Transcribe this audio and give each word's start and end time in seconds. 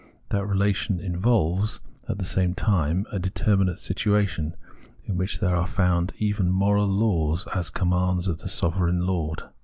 That 0.29 0.47
relation 0.47 0.99
involves, 0.99 1.79
at 2.09 2.17
the 2.17 2.25
same 2.25 2.55
time, 2.55 3.05
a 3.11 3.19
determinate 3.19 3.77
situation, 3.77 4.55
in 5.05 5.15
which 5.15 5.39
there 5.39 5.55
are 5.55 5.67
found 5.67 6.13
even 6.17 6.49
moral 6.49 6.87
laws, 6.87 7.45
as 7.53 7.69
commands 7.69 8.27
of 8.27 8.39
the 8.39 8.49
sovereign 8.49 9.05
lord. 9.05 9.43